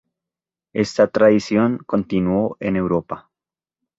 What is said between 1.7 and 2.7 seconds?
continuó